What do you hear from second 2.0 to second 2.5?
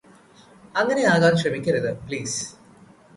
please